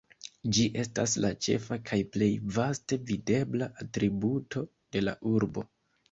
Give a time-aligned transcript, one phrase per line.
[0.57, 4.63] Ĝi estas la ĉefa kaj plej vaste videbla atributo
[4.97, 5.65] de la urbo.